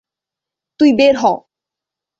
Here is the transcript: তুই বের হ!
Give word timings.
তুই 0.79 0.89
বের 0.93 1.15
হ! 1.17 1.23